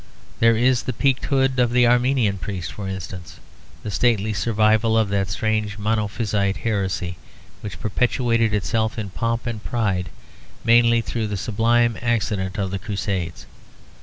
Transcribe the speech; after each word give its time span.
There 0.39 0.57
is 0.57 0.81
the 0.81 0.93
peaked 0.93 1.25
hood 1.25 1.59
of 1.59 1.69
the 1.71 1.85
Armenian 1.85 2.39
priest, 2.39 2.73
for 2.73 2.87
instance; 2.87 3.35
the 3.83 3.91
stately 3.91 4.33
survival 4.33 4.97
of 4.97 5.09
that 5.09 5.29
strange 5.29 5.77
Monophysite 5.77 6.57
heresy 6.57 7.17
which 7.61 7.79
perpetuated 7.79 8.51
itself 8.51 8.97
in 8.97 9.11
pomp 9.11 9.45
and 9.45 9.63
pride 9.63 10.09
mainly 10.63 11.01
through 11.01 11.27
the 11.27 11.37
sublime 11.37 11.99
accident 12.01 12.57
of 12.57 12.71
the 12.71 12.79
Crusades. 12.79 13.45